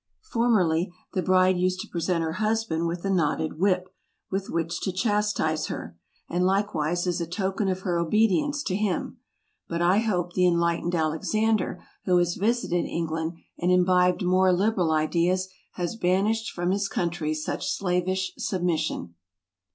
Formerly 0.23 0.91
the 1.13 1.21
bride 1.21 1.57
used 1.59 1.79
to 1.81 1.87
present 1.87 2.23
her 2.23 2.31
husband 2.41 2.87
with 2.87 3.05
a 3.05 3.09
knotted 3.11 3.59
whip, 3.59 3.87
with 4.31 4.49
which 4.49 4.81
to 4.81 4.91
chastise 4.91 5.67
her, 5.67 5.95
and 6.27 6.43
likewise 6.43 7.05
as 7.05 7.21
a 7.21 7.27
token 7.27 7.67
of 7.69 7.81
her 7.81 7.99
obedience 7.99 8.63
to 8.63 8.75
him: 8.75 9.19
but 9.67 9.79
I 9.79 9.99
hope 9.99 10.33
the 10.33 10.47
enlightened 10.47 10.95
Alexander, 10.95 11.83
who 12.05 12.17
has 12.17 12.35
RUSSIA. 12.35 12.41
33 12.41 12.47
visited 12.47 12.89
England, 12.89 13.33
and 13.59 13.71
imbibed 13.71 14.23
more 14.23 14.51
liberal 14.51 14.89
ideas, 14.91 15.49
has 15.73 15.95
banished 15.95 16.49
from 16.49 16.71
his 16.71 16.87
country 16.87 17.35
such 17.35 17.69
slavish 17.69 18.33
sub¬ 18.39 18.63
mission. 18.63 19.13